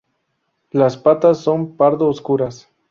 Las 0.71 0.97
patas 0.97 1.37
son 1.41 1.77
pardo 1.77 2.07
oscuras. 2.09 2.67